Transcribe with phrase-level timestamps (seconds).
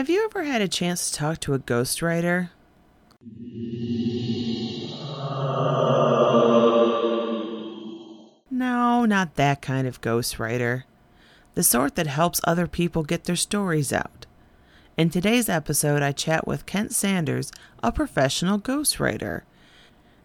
[0.00, 2.48] Have you ever had a chance to talk to a ghostwriter?
[8.50, 10.84] No, not that kind of ghostwriter.
[11.52, 14.24] The sort that helps other people get their stories out.
[14.96, 19.42] In today's episode, I chat with Kent Sanders, a professional ghostwriter.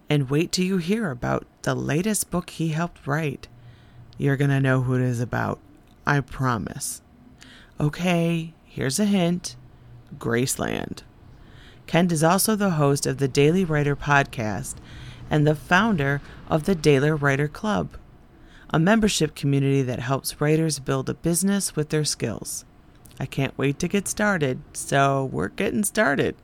[0.10, 3.50] And wait till you hear about the latest book he helped write.
[4.18, 5.60] You're going to know who it is about.
[6.08, 7.02] I promise.
[7.78, 9.58] Okay, here's a hint
[10.18, 11.04] Graceland.
[11.88, 14.76] Kent is also the host of the Daily Writer podcast
[15.30, 17.98] and the founder of the Daily Writer Club,
[18.72, 22.66] a membership community that helps writers build a business with their skills.
[23.20, 26.36] I can't wait to get started, so we're getting started.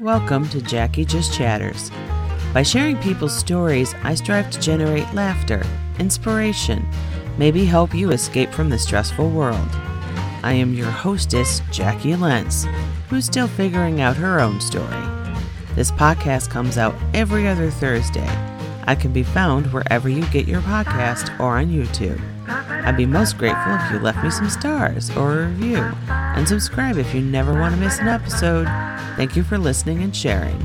[0.00, 1.90] Welcome to Jacqui Just Chatters.
[2.52, 5.62] By sharing people's stories, I strive to generate laughter,
[5.98, 6.86] inspiration,
[7.38, 9.68] maybe help you escape from the stressful world.
[10.46, 12.66] I am your hostess, Jacqui Lents,
[13.08, 15.04] who's still figuring out her own story.
[15.74, 18.28] This podcast comes out every other Thursday.
[18.84, 22.20] I can be found wherever you get your podcast or on YouTube.
[22.46, 26.96] I'd be most grateful if you left me some stars or a review, and subscribe
[26.96, 28.68] if you never want to miss an episode.
[29.16, 30.60] Thank you for listening and sharing.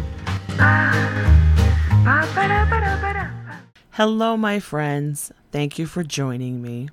[3.93, 5.31] Hello, my friends.
[5.51, 6.89] Thank you for joining me.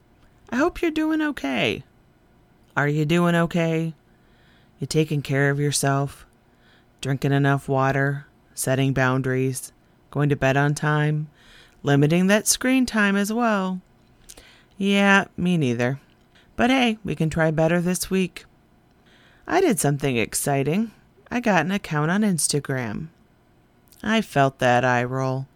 [0.49, 1.85] I hope you're doing okay.
[2.79, 3.93] Are you doing okay?
[4.79, 6.25] You taking care of yourself?
[7.01, 8.27] Drinking enough water?
[8.55, 9.73] Setting boundaries?
[10.13, 11.27] Going to bed on time?
[11.83, 13.81] Limiting that screen time as well?
[14.77, 15.99] Yeah, me neither.
[16.55, 18.45] But hey, we can try better this week.
[19.45, 20.93] I did something exciting.
[21.33, 23.09] I got an account on Instagram.
[24.05, 25.49] I felt that eye roll.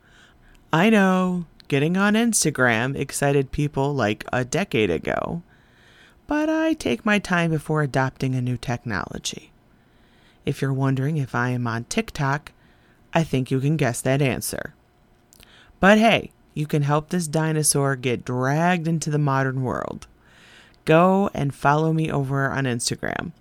[0.73, 5.45] I know, getting on Instagram excited people like a decade ago,
[6.33, 9.53] but I take my time before adopting a new technology.
[10.47, 12.53] If you're wondering if I am on TikTok,
[13.13, 14.73] I think you can guess that answer.
[15.79, 20.07] But hey, you can help this dinosaur get dragged into the modern world.
[20.87, 23.33] Go and follow me over on Instagram.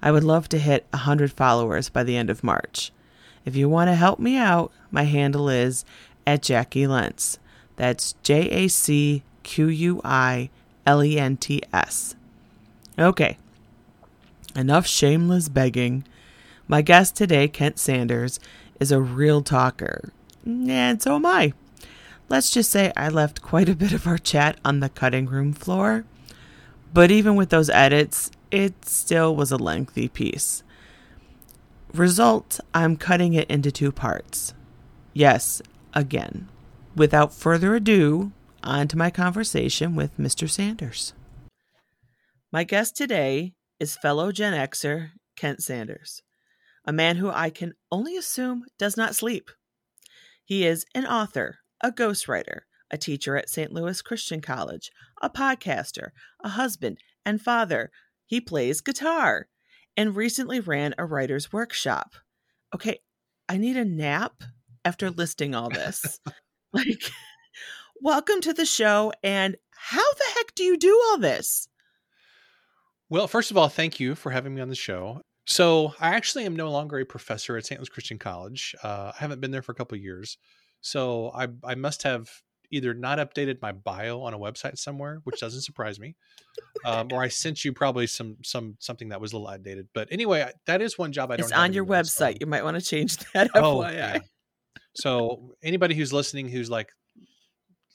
[0.00, 2.90] I would love to hit 100 followers by the end of March.
[3.44, 5.84] If you want to help me out, my handle is
[6.26, 7.38] at Jacqui Lents.
[7.76, 10.48] That's J A C Q U I
[10.86, 12.14] L E N T S.
[12.98, 13.38] Okay,
[14.54, 16.04] enough shameless begging.
[16.68, 18.40] My guest today, Kent Sanders,
[18.80, 20.12] is a real talker,
[20.46, 21.52] and so am I.
[22.28, 25.52] Let's just say I left quite a bit of our chat on the cutting room
[25.52, 26.04] floor,
[26.92, 30.62] but even with those edits, it still was a lengthy piece.
[31.92, 34.54] Result, I'm cutting it into two parts.
[35.12, 35.60] Yes,
[35.92, 36.48] again.
[36.96, 38.32] Without further ado,
[38.64, 40.48] on to my conversation with Mr.
[40.48, 41.12] Sanders.
[42.52, 46.22] My guest today is fellow Gen Xer Kent Sanders,
[46.84, 49.50] a man who I can only assume does not sleep.
[50.44, 52.60] He is an author, a ghostwriter,
[52.90, 53.72] a teacher at St.
[53.72, 56.10] Louis Christian College, a podcaster,
[56.42, 57.90] a husband, and father.
[58.26, 59.48] He plays guitar
[59.96, 62.14] and recently ran a writer's workshop.
[62.74, 63.00] Okay,
[63.48, 64.42] I need a nap
[64.84, 66.20] after listing all this.
[66.72, 67.10] like,
[68.04, 69.12] welcome to the show.
[69.22, 71.68] And how the heck do you do all this?
[73.08, 75.22] Well, first of all, thank you for having me on the show.
[75.46, 77.78] So, I actually am no longer a professor at St.
[77.78, 78.74] Louis Christian College.
[78.82, 80.38] Uh, I haven't been there for a couple years.
[80.80, 82.30] So, I, I must have
[82.70, 86.16] either not updated my bio on a website somewhere, which doesn't surprise me,
[86.86, 89.88] um, or I sent you probably some some something that was a little outdated.
[89.94, 91.44] But anyway, that is one job I don't.
[91.44, 92.38] It's on your website.
[92.40, 93.50] You might want to change that.
[93.54, 93.92] Oh, FYI.
[93.92, 94.18] Yeah.
[94.94, 96.88] So anybody who's listening, who's like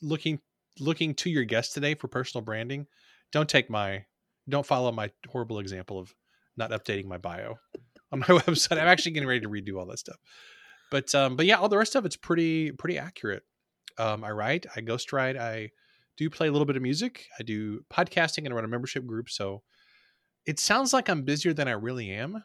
[0.01, 0.39] looking
[0.79, 2.87] looking to your guest today for personal branding,
[3.31, 4.05] don't take my
[4.47, 6.13] don't follow my horrible example of
[6.57, 7.55] not updating my bio
[8.11, 8.79] on my website.
[8.79, 10.17] I'm actually getting ready to redo all that stuff.
[10.91, 13.43] But um, but yeah, all the rest of it's pretty pretty accurate.
[13.97, 15.71] Um, I write, I ghostwrite, I
[16.17, 19.05] do play a little bit of music, I do podcasting, and I run a membership
[19.05, 19.29] group.
[19.29, 19.61] So
[20.45, 22.43] it sounds like I'm busier than I really am.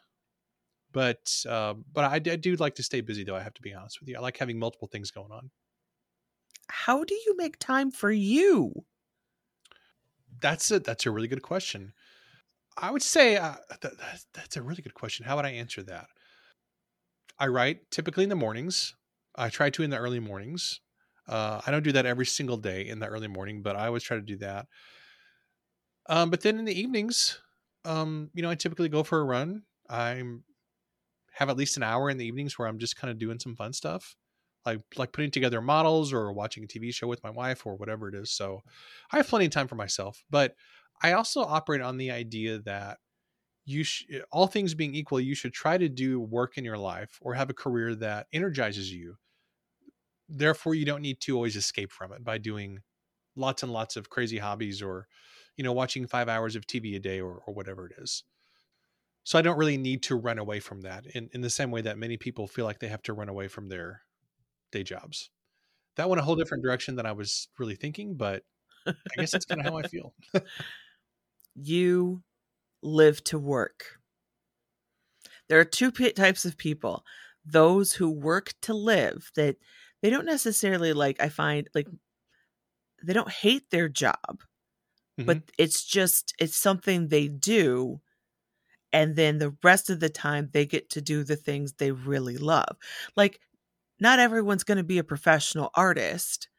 [0.91, 3.35] But uh, but I, I do like to stay busy, though.
[3.35, 4.17] I have to be honest with you.
[4.17, 5.49] I like having multiple things going on.
[6.85, 8.85] How do you make time for you?
[10.39, 11.93] That's a that's a really good question.
[12.77, 13.93] I would say uh, that,
[14.33, 15.25] that's a really good question.
[15.25, 16.09] How would I answer that?
[17.39, 18.95] I write typically in the mornings.
[19.35, 20.79] I try to in the early mornings.
[21.27, 24.03] Uh, I don't do that every single day in the early morning, but I always
[24.03, 24.67] try to do that.
[26.07, 27.41] Um, but then in the evenings,
[27.83, 29.63] um, you know, I typically go for a run.
[29.89, 30.43] I'm
[31.31, 33.55] have at least an hour in the evenings where I'm just kind of doing some
[33.55, 34.15] fun stuff,
[34.65, 38.07] like like putting together models or watching a TV show with my wife or whatever
[38.09, 38.31] it is.
[38.31, 38.61] So
[39.11, 40.55] I have plenty of time for myself, but
[41.03, 42.99] I also operate on the idea that
[43.65, 46.77] you sh- eh, all things being equal, you should try to do work in your
[46.77, 49.17] life or have a career that energizes you.
[50.27, 52.79] Therefore, you don't need to always escape from it by doing
[53.35, 55.07] lots and lots of crazy hobbies or,
[55.57, 58.23] you know, watching five hours of TV a day or, or whatever it is.
[59.23, 61.81] So I don't really need to run away from that in, in the same way
[61.81, 64.03] that many people feel like they have to run away from their
[64.75, 65.29] day jobs.
[65.95, 68.43] That went a whole different direction than I was really thinking, but
[68.85, 70.13] I guess that's kind of how I feel.
[71.55, 72.21] you
[72.83, 73.99] live to work.
[75.47, 77.03] There are two types of people
[77.45, 79.57] those who work to live, that
[80.01, 81.87] they don't necessarily like, I find like,
[83.03, 84.15] they don't hate their job,
[85.19, 85.25] mm-hmm.
[85.25, 88.01] but it's just, it's something they do.
[88.91, 92.37] And then the rest of the time, they get to do the things they really
[92.37, 92.77] love.
[93.15, 93.39] Like,
[93.99, 96.49] not everyone's going to be a professional artist,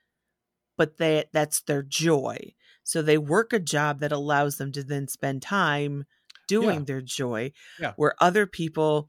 [0.76, 2.54] but they that's their joy.
[2.82, 6.04] So they work a job that allows them to then spend time
[6.46, 6.84] doing yeah.
[6.84, 7.92] their joy yeah.
[7.96, 9.08] where other people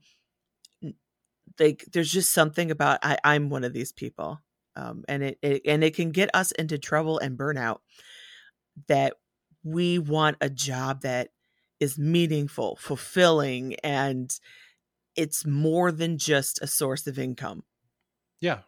[1.58, 4.40] like there's just something about I, i'm one of these people
[4.76, 7.78] um, and it, it and it can get us into trouble and burnout
[8.86, 9.14] that
[9.64, 11.28] we want a job that
[11.80, 14.32] is meaningful fulfilling and
[15.16, 17.62] it's more than just a source of income
[18.40, 18.60] yeah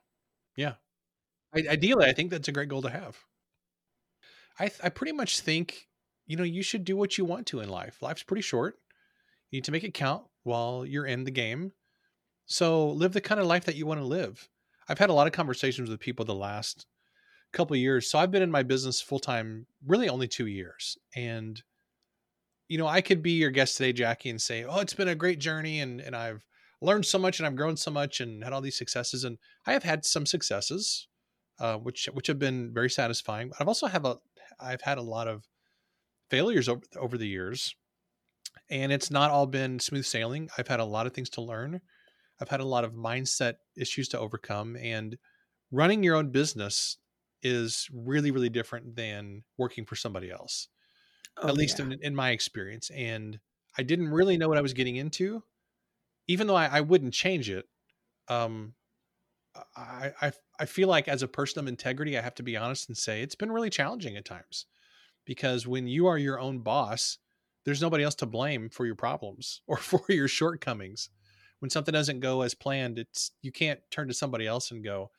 [0.57, 0.75] yeah
[1.55, 3.19] I, ideally i think that's a great goal to have
[4.59, 5.87] i i pretty much think
[6.27, 8.01] you know, you should do what you want to in life.
[8.03, 8.77] Life's pretty short.
[9.51, 11.73] You need to make it count while you're in the game.
[12.47, 14.49] So live the kind of life that you want to live.
[14.89, 16.87] I've had a lot of conversations with people the last
[17.53, 18.11] couple years.
[18.11, 20.99] So I've been in my business full time really only 2 years.
[21.17, 21.63] And
[22.69, 25.15] you know, I could be your guest today, Jacqui, and say, "Oh, it's been a
[25.15, 26.45] great journey and and I've
[26.81, 29.73] learned so much and I've grown so much and had all these successes and I
[29.73, 31.09] have had some successes
[31.59, 33.49] uh, which which have been very satisfying.
[33.49, 34.17] But I've also have a
[34.59, 35.47] I've had a lot of
[36.31, 37.75] failures over, over the years
[38.71, 41.81] and it's not all been smooth sailing i've had a lot of things to learn
[42.41, 45.19] i've had a lot of mindset issues to overcome and
[45.71, 46.97] running your own business
[47.43, 50.69] is really really different than working for somebody else
[51.39, 51.87] oh, at least yeah.
[51.87, 53.39] in, in, my experience and
[53.77, 55.43] i didn't really know what i was getting into
[56.29, 57.67] even though i, I wouldn't change it
[58.29, 58.75] um
[59.77, 62.89] I, I i feel like as a person of integrity i have to be honest
[62.89, 64.67] and say it's been really challenging at times
[65.31, 67.19] because when you are your own boss,
[67.65, 71.09] there's nobody else to blame for your problems or for your shortcomings.
[71.61, 75.11] When something doesn't go as planned, it's you can't turn to somebody else and go,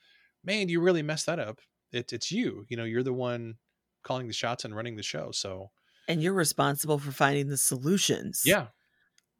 [0.44, 1.60] "Man, you really messed that up."
[1.92, 2.66] It's it's you.
[2.68, 3.54] You know, you're the one
[4.02, 5.30] calling the shots and running the show.
[5.30, 5.70] So,
[6.08, 8.42] and you're responsible for finding the solutions.
[8.44, 8.66] Yeah,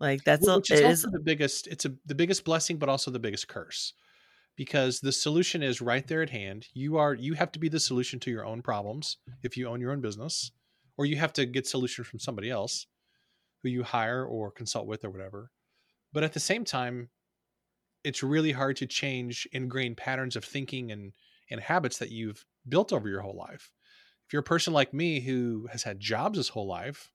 [0.03, 1.69] like that's which a, is, is the biggest.
[1.69, 3.95] It's a the biggest blessing, but also the biggest curse
[4.57, 6.67] because the solution is right there at hand.
[6.75, 9.81] You are you have to be the solution to your own problems if you own
[9.81, 10.51] your own business
[10.99, 12.87] or you have to get solutions from somebody else
[13.63, 15.51] who you hire or consult with or whatever.
[16.13, 17.09] But at the same time,
[18.05, 21.13] it's really hard to change ingrained patterns of thinking and
[21.51, 23.71] and habits that you've built over your whole life.
[24.27, 27.13] If you're a person like me who has had jobs his whole life,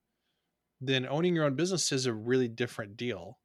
[0.79, 3.39] then owning your own business is a really different deal.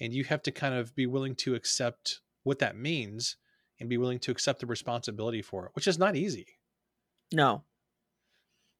[0.00, 3.36] And you have to kind of be willing to accept what that means
[3.80, 6.46] and be willing to accept the responsibility for it, which is not easy.
[7.32, 7.64] No,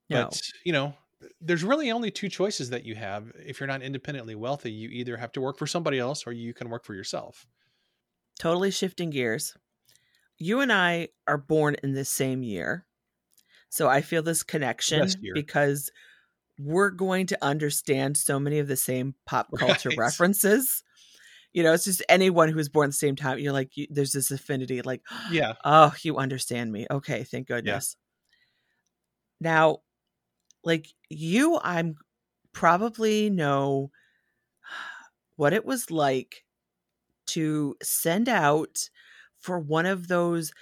[0.08, 0.24] no.
[0.24, 0.94] But, you know,
[1.40, 3.32] there's really only two choices that you have.
[3.34, 6.54] If you're not independently wealthy, you either have to work for somebody else or you
[6.54, 7.46] can work for yourself.
[8.38, 9.56] Totally shifting gears.
[10.38, 12.86] You and I are born in the same year.
[13.68, 15.90] So I feel this connection because
[16.58, 19.98] we're going to understand so many of the same pop culture right.
[19.98, 20.82] references.
[21.52, 23.38] You know, it's just anyone who's born the same time.
[23.38, 24.82] You're like, you, there's this affinity.
[24.82, 25.54] Like, yeah.
[25.64, 26.86] Oh, you understand me.
[26.90, 27.24] Okay.
[27.24, 27.96] Thank goodness.
[29.40, 29.50] Yeah.
[29.50, 29.78] Now,
[30.64, 31.96] like you i'm
[32.52, 33.90] probably know
[35.36, 36.44] what it was like
[37.26, 38.88] to send out
[39.38, 40.52] for one of those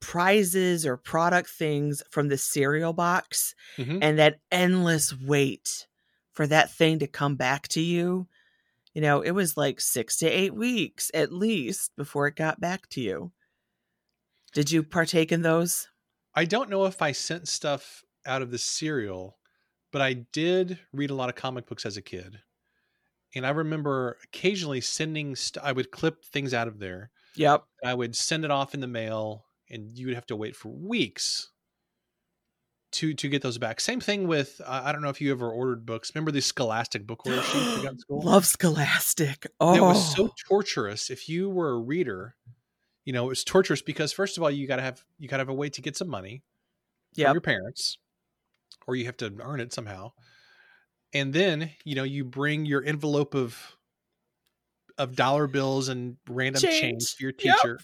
[0.00, 3.98] prizes or product things from the cereal box mm-hmm.
[4.00, 5.86] and that endless wait
[6.32, 8.26] for that thing to come back to you
[8.94, 12.88] you know it was like 6 to 8 weeks at least before it got back
[12.90, 13.32] to you
[14.52, 15.88] did you partake in those
[16.34, 19.38] i don't know if i sent stuff out of the cereal,
[19.90, 22.38] but I did read a lot of comic books as a kid.
[23.34, 27.10] And I remember occasionally sending, st- I would clip things out of there.
[27.36, 27.64] Yep.
[27.84, 30.68] I would send it off in the mail, and you would have to wait for
[30.68, 31.50] weeks
[32.92, 33.80] to to get those back.
[33.80, 36.10] Same thing with uh, I don't know if you ever ordered books.
[36.14, 38.22] Remember the Scholastic book order sheet we got in school?
[38.22, 39.46] Love Scholastic.
[39.60, 41.10] Oh, it was so torturous.
[41.10, 42.34] If you were a reader,
[43.04, 45.36] you know it was torturous because first of all you got to have you got
[45.36, 46.42] to have a way to get some money
[47.14, 47.98] from your parents
[48.86, 50.12] or you have to earn it somehow.
[51.12, 53.76] and then you know you bring your envelope of
[54.98, 57.16] of dollar bills and random change, Change.
[57.16, 57.80] to your Yep.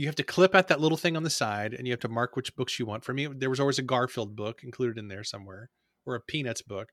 [0.00, 2.08] You have to clip out that little thing on the side, and you have to
[2.08, 3.04] mark which books you want.
[3.04, 5.68] For me, there was always a Garfield book included in there somewhere,
[6.06, 6.88] or a Peanuts book.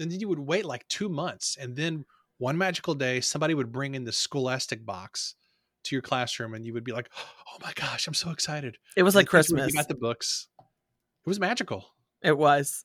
[0.00, 2.04] And then you would wait like two months, and then
[2.38, 5.36] one magical day, somebody would bring in the Scholastic box
[5.84, 9.04] to your classroom, and you would be like, "Oh my gosh, I'm so excited!" It
[9.04, 9.72] was And like the teacher would Christmas.
[9.74, 10.48] give out the books.
[10.58, 11.94] It was magical.
[12.22, 12.84] It was.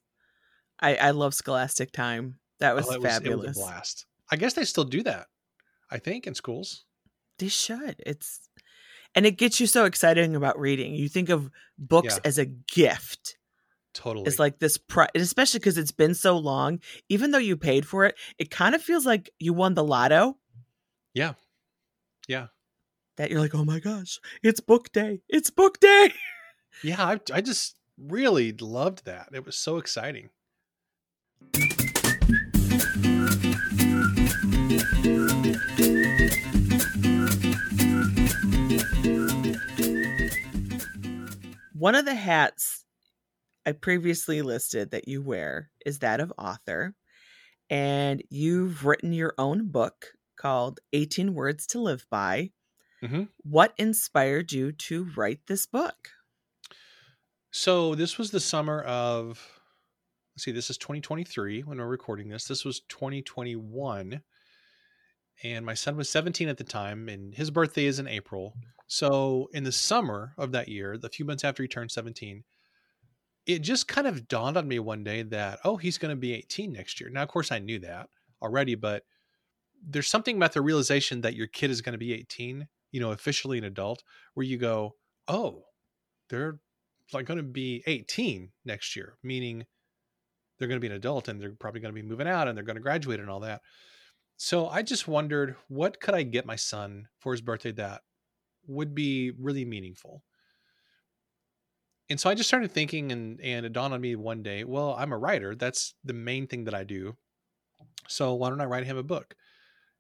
[0.80, 2.38] I I love Scholastic Time.
[2.60, 3.48] That was Oh, it was, fabulous.
[3.48, 4.06] was a blast.
[4.32, 5.26] I guess they still do that.
[5.90, 6.86] I think in schools.
[7.40, 7.96] They should.
[8.06, 8.48] It's
[9.16, 10.94] and it gets you so excited about reading.
[10.96, 12.22] You think of books Yeah.
[12.26, 13.38] as a gift.
[13.94, 14.26] Totally.
[14.26, 16.80] It's like this, pri- and especially because it's been so long.
[17.10, 20.38] Even though you paid for it, it kind of feels like you won the lotto.
[21.14, 21.34] Yeah.
[22.28, 22.48] Yeah.
[23.18, 25.22] That you're like, oh my gosh, it's book day.
[25.30, 26.12] It's book day.
[26.84, 29.30] yeah, I, I just really loved that.
[29.32, 30.30] It was so exciting.
[41.84, 42.86] One of the hats
[43.66, 46.96] I previously listed that you wear is that of author.
[47.70, 52.54] And you've written your own book called 18 Words to Live By.
[53.02, 53.28] Mhm.
[53.40, 56.12] What inspired you to write this book?
[57.52, 59.60] So this was the summer of
[60.38, 62.48] let's see, this is 2023 when we're recording this.
[62.48, 64.24] This was 2021.
[65.44, 68.56] And my son was 17 at the time, and his birthday is in April.
[68.94, 72.44] So in the summer of that year, the few months after he turned 17,
[73.48, 76.36] it just kind of dawned on me one day that, oh, he's going to be
[76.36, 77.10] 18 next year.
[77.10, 78.08] Now, of course, I knew that
[78.40, 79.02] already, but
[79.84, 83.10] there's something about the realization that your kid is going to be 18, you know,
[83.10, 84.04] officially an adult,
[84.36, 84.94] where you go,
[85.28, 85.64] oh,
[86.30, 86.60] they're
[87.14, 89.66] like going to be 18 next year, meaning
[90.60, 92.56] they're going to be an adult and they're probably going to be moving out and
[92.56, 93.62] they're going to graduate and all that.
[94.38, 98.04] So I just wondered, what could I get my son for his birthday that
[98.68, 100.24] would be really meaningful?
[102.10, 104.64] And so I just started thinking, and and it dawned on me one day.
[104.64, 105.56] Well, I'm a writer.
[105.56, 107.16] That's the main thing that I do.
[108.08, 109.36] So why don't I write him a book?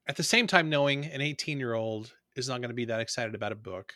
[0.07, 2.99] At the same time, knowing an 18 year old is not going to be that
[2.99, 3.93] excited about a book,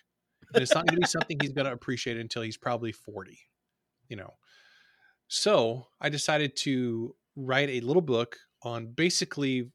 [0.53, 3.37] and it's not going to be something he's going to appreciate until he's probably 40.
[4.07, 4.33] You know.
[5.27, 9.69] So I decided to write a little book on basically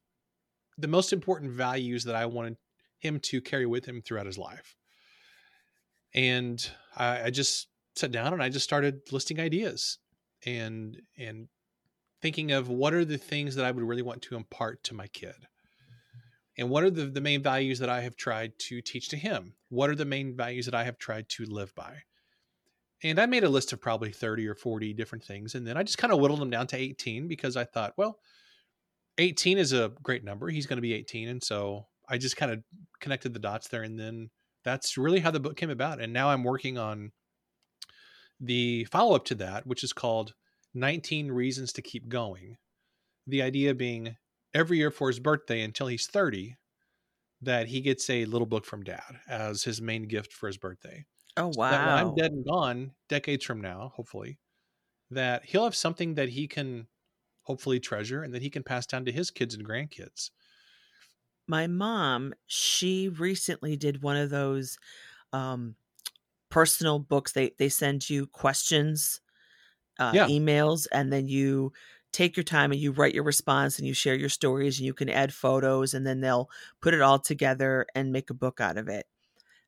[0.79, 2.57] the most important values that I wanted
[2.99, 4.75] him to carry with him throughout his life.
[6.15, 6.65] And
[6.97, 9.99] I, I just sat down and I just started listing ideas
[10.45, 11.49] and and
[12.21, 15.09] thinking of what are the things that I would really want to impart to my
[15.09, 15.35] kid.
[16.57, 19.55] And what are the, the main values that I have tried to teach to him?
[19.71, 22.03] What are the main values that I have tried to live by?
[23.03, 25.55] And I made a list of probably 30 or 40 different things.
[25.55, 28.19] And then I just kind of whittled them down to 18 because I thought, well,
[29.19, 30.49] 18 is a great number.
[30.49, 31.29] He's going to be 18.
[31.29, 32.63] And so I just kind of
[33.01, 33.83] connected the dots there.
[33.83, 34.31] And then
[34.65, 36.01] that's really how the book came about.
[36.01, 37.13] And now I'm working on
[38.41, 40.35] the follow up to that, which is called
[40.75, 42.57] 19 Reasons to Keep Going.
[43.27, 44.17] The idea being
[44.55, 46.57] every year for his birthday until he's 30,
[47.43, 51.07] that he gets a little book from dad as his main gift for his birthday.
[51.37, 51.99] Oh So that when wow.
[51.99, 54.39] I'm dead and gone, decades from now, hopefully,
[55.11, 56.89] that he'll have something that he can
[57.43, 60.31] hopefully treasure and that he can pass down to his kids and grandkids.
[61.53, 64.79] My mom she recently did one of those
[65.33, 65.77] um
[66.51, 69.21] personal books they they send you questions
[69.99, 70.29] uh Yeah.
[70.29, 71.73] emails and then you
[72.13, 74.95] take your time and you write your response and you share your stories and you
[74.95, 78.79] can add photos and then they'll put it all together and make a book out
[78.79, 79.07] of it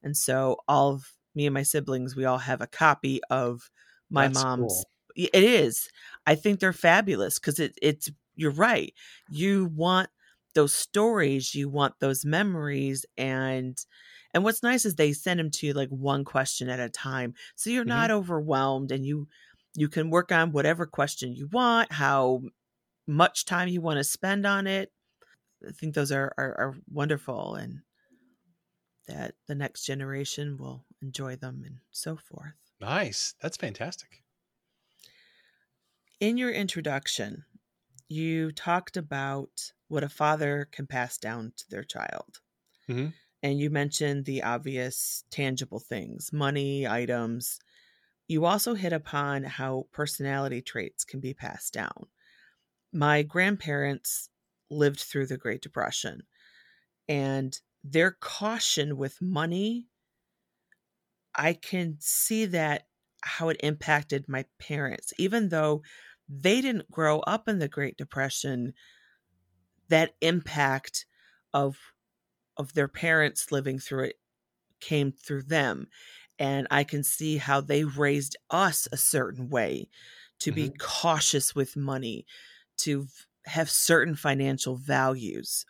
[0.03, 3.71] and so all of me and my siblings we all have a copy of
[4.11, 4.89] my That's mom's cool.
[5.17, 5.89] It is
[6.27, 8.95] i think they're fabulous because it, it's you're right
[9.29, 10.11] you want
[10.55, 13.85] those stories you want those memories and
[14.33, 17.35] and what's nice is they send them to you like one question at a time
[17.57, 17.85] so you're Mhm.
[17.85, 19.29] not overwhelmed and you
[19.75, 22.43] you can work on whatever question you want how
[23.07, 24.93] much time you want to spend on it
[25.69, 27.83] i think those are are, are wonderful and
[29.07, 33.35] that the next generation will enjoy them and so forth Nice.
[33.41, 34.23] That's fantastic.
[36.21, 37.45] in your introduction,
[38.09, 42.41] you talked about what a father can pass down to their child.
[42.89, 43.15] Mhm.
[43.43, 47.59] And you mentioned the obvious tangible things, money, items.
[48.29, 52.09] You also hit upon how personality traits can be passed down.
[52.93, 54.31] My grandparents
[54.71, 56.23] lived through the Great Depression,
[57.09, 59.89] and their caution with money,
[61.35, 62.89] I can see that
[63.23, 65.83] how it impacted my parents, even though
[66.29, 68.75] they didn't grow up in the Great Depression.
[69.89, 71.07] That impact
[71.53, 71.79] of
[72.57, 74.17] of their parents living through it
[74.81, 75.89] came through them
[76.39, 79.89] and I can see how they raised us a certain way
[80.41, 80.71] to mm-hmm.
[80.71, 82.27] be cautious with money,
[82.79, 83.07] to
[83.47, 85.65] have certain financial values.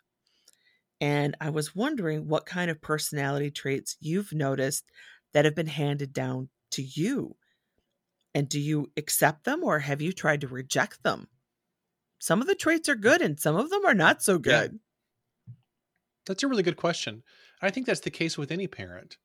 [0.99, 4.85] And I was wondering what kind of personality traits you've noticed
[5.33, 7.35] that have been handed down to you.
[8.35, 11.29] And do you accept them or have you tried to reject them?
[12.19, 14.73] Some of the traits are good and some of them are not so good.
[15.47, 15.53] Yeah.
[16.25, 17.23] That's a really good question.
[17.61, 19.17] I think that's the case with any parent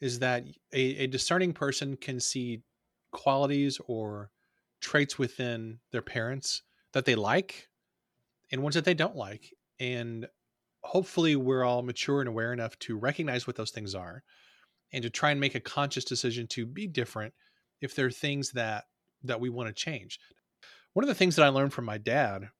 [0.00, 2.62] is that a, a discerning person can see
[3.12, 4.30] qualities or
[4.80, 6.62] traits within their parents
[6.92, 7.68] that they like
[8.52, 9.50] and ones that they don't like.
[9.80, 10.28] And
[10.82, 14.22] hopefully, we're all mature and aware enough to recognize what those things are
[14.92, 17.32] and to try and make a conscious decision to be different
[17.86, 18.84] if there are things that
[19.24, 20.20] that we want to change.
[20.92, 22.50] One of the things that I learned from my dad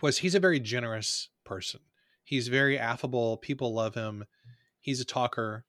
[0.00, 1.80] was he's a very generous person.
[2.24, 4.24] He's very affable, people love him.
[4.80, 5.66] He's a talker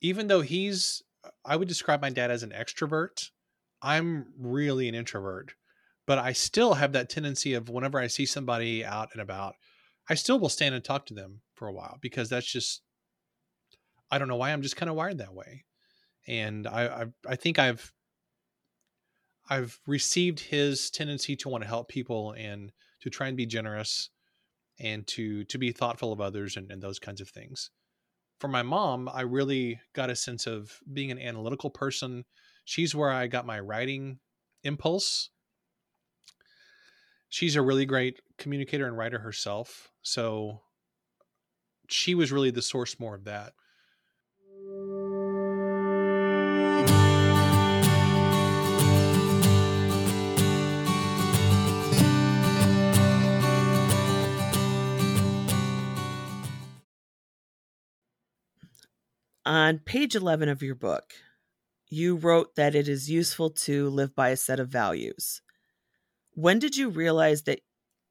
[0.00, 1.02] even though he's
[1.44, 3.30] I would describe my dad as an extrovert,
[3.82, 5.54] I'm really an introvert.
[6.06, 9.56] But I still have that tendency of whenever I see somebody out and about,
[10.08, 12.82] I still will stand and talk to them for a while because that's just
[14.10, 15.64] I don't know why I'm just kind of wired that way.
[16.26, 17.92] And I I, I think I've
[19.48, 24.10] I've received his tendency to want to help people and to try and be generous
[24.78, 27.70] and to to be thoughtful of others and, and those kinds of things
[28.38, 32.24] for my mom, I really got a sense of being an analytical person.
[32.64, 34.18] She's where I got my writing
[34.62, 35.30] impulse.
[37.28, 39.90] She's a really great communicator and writer herself.
[40.02, 40.60] So
[41.88, 43.54] she was really the source more of that.
[59.46, 61.14] On page 11 of your book,
[61.88, 65.40] you wrote that it is useful to live by a set of values.
[66.32, 67.60] When did you realize that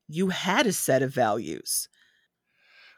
[0.08, 1.89] you had a set of values?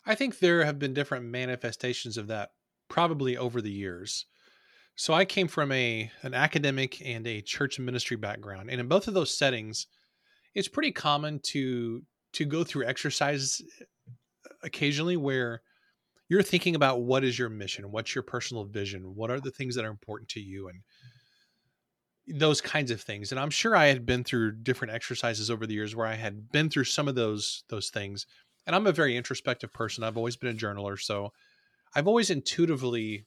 [0.06, 2.52] I think there have been different manifestations of that
[2.90, 4.28] probably over the years.
[4.96, 9.08] So I came from a an academic and a church ministry background, and in both
[9.08, 9.88] of those settings,
[10.54, 13.64] it's pretty common to to go through exercises
[14.62, 15.64] occasionally where
[16.30, 19.76] you're thinking about what is your mission, what's your personal vision, what are the things
[19.76, 20.82] that are important to you, and
[22.40, 23.32] those kinds of things.
[23.32, 26.52] And I'm sure I had been through different exercises over the years where I had
[26.52, 28.26] been through some of those those things.
[28.66, 30.04] And I'm a very introspective person.
[30.04, 31.32] I've always been a journaler, so
[31.96, 33.26] I've always intuitively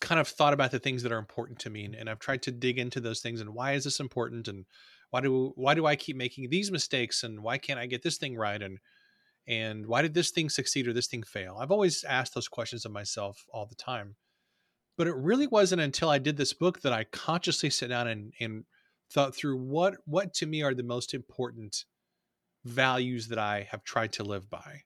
[0.00, 2.50] kind of thought about the things that are important to me and I've tried to
[2.50, 4.64] dig into those things and why is this important and
[5.10, 8.16] why do why do I keep making these mistakes and why can't I get this
[8.16, 8.78] thing right and
[9.46, 11.56] and why did this thing succeed or this thing fail?
[11.60, 14.16] I've always asked those questions of myself all the time
[15.00, 18.34] but it really wasn't until i did this book that i consciously sat down and,
[18.38, 18.64] and
[19.10, 21.84] thought through what what to me are the most important
[22.64, 24.82] values that i have tried to live by.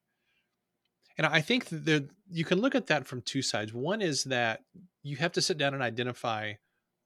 [1.18, 3.74] And i think that you can look at that from two sides.
[3.74, 4.60] One is that
[5.02, 6.54] you have to sit down and identify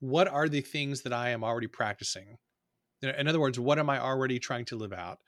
[0.00, 2.36] what are the things that i am already practicing.
[3.02, 5.18] In other words what am i already trying to live out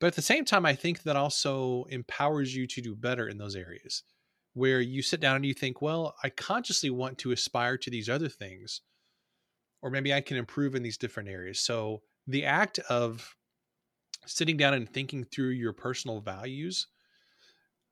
[0.00, 3.38] but at the same time, I think that also empowers you to do better in
[3.38, 4.02] those areas
[4.54, 8.08] where you sit down and you think, well, I consciously want to aspire to these
[8.08, 8.80] other things,
[9.82, 11.60] or maybe I can improve in these different areas.
[11.60, 13.36] So the act of
[14.26, 16.88] sitting down and thinking through your personal values,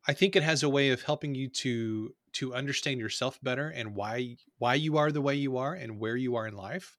[0.06, 3.94] I think it has a way of helping you to to understand yourself better and
[3.94, 6.96] why why you are the way you are and where you are in life.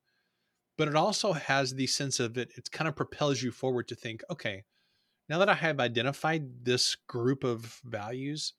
[0.77, 3.95] But it also has the sense of it, it kind of propels you forward to
[3.95, 4.63] think, okay,
[5.29, 8.53] now that I have identified this group of values,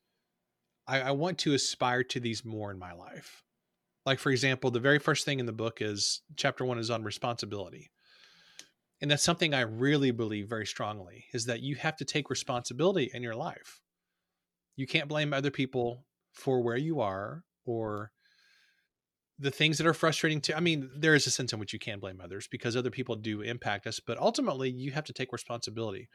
[0.87, 3.43] I, I want to aspire to these more in my life.
[4.05, 7.03] Like, for example, the very first thing in the book is chapter one is on
[7.03, 7.91] responsibility.
[9.01, 13.11] And that's something I really believe very strongly is that you have to take responsibility
[13.13, 13.81] in your life.
[14.75, 18.11] You can't blame other people for where you are or
[19.41, 21.79] the things that are frustrating to i mean there is a sense in which you
[21.79, 25.33] can blame others because other people do impact us but ultimately you have to take
[25.33, 26.07] responsibility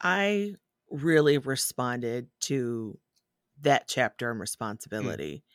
[0.00, 0.54] I
[0.90, 2.98] really responded to
[3.62, 4.40] that chapter on mm.
[4.40, 5.42] responsibility.
[5.42, 5.52] Mm.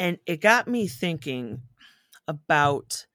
[0.00, 1.62] And it got me thinking
[2.28, 3.06] about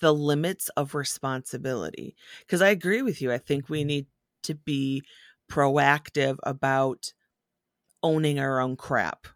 [0.00, 2.16] the limits of responsibility.
[2.40, 3.32] Because I agree with you.
[3.32, 4.06] I think we need
[4.42, 5.02] to be
[5.50, 7.12] proactive about
[8.02, 9.26] owning our own crap.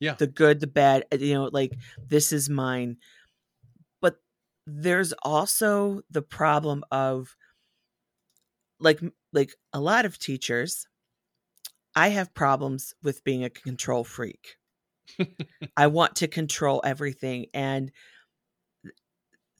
[0.00, 0.14] Yeah.
[0.14, 1.72] The good, the bad, you know, like
[2.08, 2.98] this is mine.
[4.00, 4.16] But
[4.66, 7.36] there's also the problem of
[8.80, 9.00] like
[9.32, 10.86] like a lot of teachers
[11.96, 14.56] I have problems with being a control freak.
[15.76, 17.92] I want to control everything and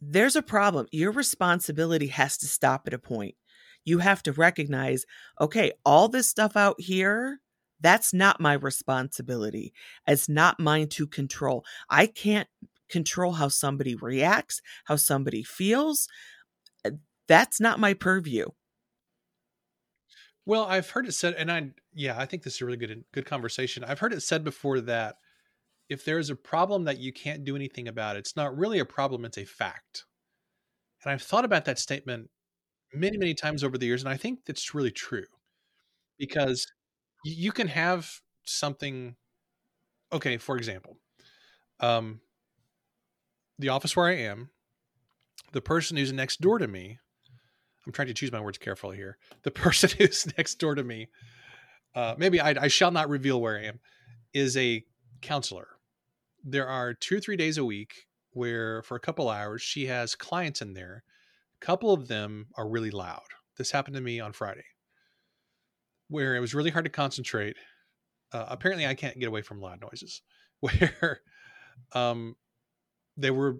[0.01, 0.87] there's a problem.
[0.91, 3.37] Your responsibility has to stop at a point.
[3.85, 5.07] You have to recognize,
[5.41, 7.41] okay, all this stuff out here,
[7.81, 9.73] that's not my responsibility.
[10.07, 11.65] It's not mine to control.
[11.89, 12.49] I can't
[12.89, 16.09] control how somebody reacts, how somebody feels.
[17.29, 18.47] That's not my purview.
[20.47, 23.05] Well, I've heard it said, and I, yeah, I think this is a really good,
[23.13, 23.85] good conversation.
[23.85, 25.17] I've heard it said before that
[25.89, 29.25] if there's a problem that you can't do anything about, it's not really a problem,
[29.25, 30.05] it's a fact.
[31.03, 32.31] And I've thought about that statement
[32.93, 35.27] many, many times over the years, and I think that's really true
[36.19, 36.67] because
[37.25, 38.11] you can have
[38.45, 39.17] something.
[40.13, 40.99] Okay, for example,
[41.81, 42.21] um,
[43.59, 44.51] the office where I am,
[45.53, 46.99] the person who's next door to me,
[47.87, 49.19] I'm trying to choose my words carefully here.
[49.43, 51.09] The person who's next door to me,
[51.95, 53.81] uh, maybe I, I shall not reveal where I am,
[54.33, 54.85] is a
[55.23, 55.69] counselor.
[56.45, 60.15] There are two or three days a week where, for a couple hours, she has
[60.15, 61.05] clients in there.
[61.63, 63.23] A couple of them are really loud.
[63.57, 64.65] This happened to me on Friday,
[66.09, 67.57] where it was really hard to concentrate.
[68.33, 70.23] Uh, apparently, I can't get away from loud noises.
[70.61, 71.21] Where
[71.93, 72.37] um,
[73.17, 73.59] they were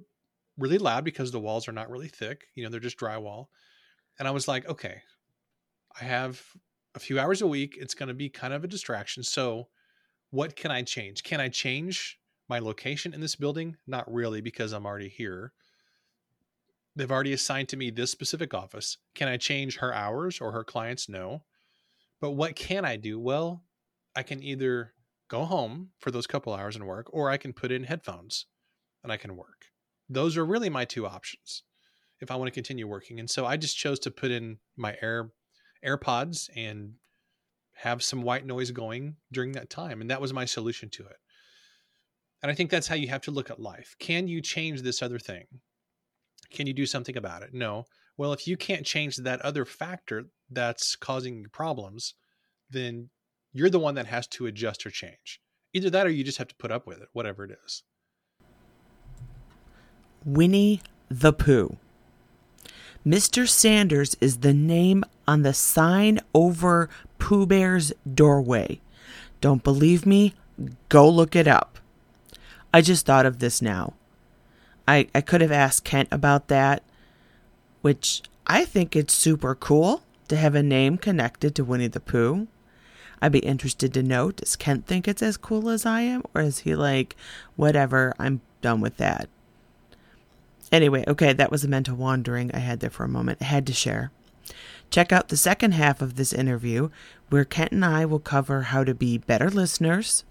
[0.57, 2.47] really loud because the walls are not really thick.
[2.55, 3.49] You know, they're just drywall.
[4.19, 5.03] And I was like, okay,
[6.01, 6.43] I have
[6.95, 7.77] a few hours a week.
[7.79, 9.23] It's going to be kind of a distraction.
[9.23, 9.69] So,
[10.31, 11.23] what can I change?
[11.23, 13.77] Can I change my location in this building?
[13.87, 15.53] Not really, because I'm already here.
[16.97, 18.99] They've already assigned to me this specific office.
[19.15, 21.09] Can I change her hours or her clients?
[21.09, 21.43] No.
[22.21, 23.19] But what can I do?
[23.19, 23.65] Well,
[24.17, 24.95] I can either
[25.29, 28.47] go home for those couple hours and work, or I can put in headphones
[29.03, 29.67] and I can work.
[30.09, 31.63] Those are really my two options
[32.25, 33.21] if I want to continue working.
[33.21, 35.31] And so I just chose to put in my Air
[35.87, 36.95] AirPods and
[37.75, 40.01] have some white noise going during that time.
[40.01, 41.17] And that was my solution to it.
[42.43, 43.95] And I think that's how you have to look at life.
[43.99, 45.45] Can you change this other thing?
[46.51, 47.53] Can you do something about it?
[47.53, 47.85] No.
[48.17, 52.15] Well, if you can't change that other factor that's causing you problems,
[52.71, 53.11] then
[53.53, 55.41] you're the one that has to adjust or change.
[55.73, 57.83] Either that or you just have to put up with it, whatever it is.
[60.25, 61.77] Winnie the Pooh.
[63.07, 63.47] Mr.
[63.47, 66.89] Sanders is the name on the sign over
[67.19, 68.81] Pooh Bear's doorway.
[69.43, 70.35] Don't believe me?
[70.89, 71.79] Go look it up.
[72.73, 73.93] I just thought of this now.
[74.89, 76.83] I, I could have asked Kent about that,
[77.83, 82.47] which I think it's super cool to have a name connected to Winnie the Pooh.
[83.21, 86.41] I'd be interested to know does Kent think it's as cool as I am, or
[86.41, 87.17] is he like,
[87.57, 89.29] whatever, I'm done with that?
[90.75, 93.39] Anyway, okay, that was a mental wandering I had there for a moment.
[93.41, 94.11] I had to share.
[94.91, 96.89] Check out the second half of this interview,
[97.29, 100.25] where Kent and I will cover how to be better listeners,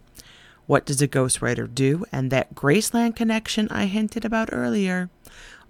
[0.68, 5.10] what does a ghostwriter do, and that Graceland connection I hinted about earlier.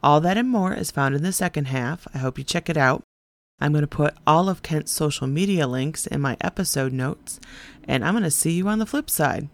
[0.02, 2.08] All that and more is found in the second half.
[2.12, 3.04] I hope you check it out.
[3.62, 7.40] I'm going to put all of Kent's social media links in my episode notes,
[7.88, 9.50] and I'm going to see you on the flip side.